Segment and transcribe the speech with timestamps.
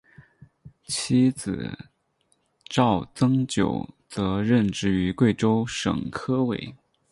[0.87, 1.77] 妻子
[2.67, 6.73] 赵曾玖则任职于贵州省科委。